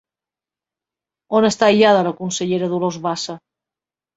[1.39, 3.41] On està aïllada la consellera Dolors Bassa?